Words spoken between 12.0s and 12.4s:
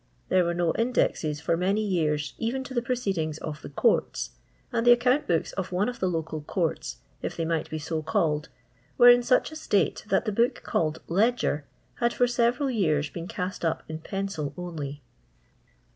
for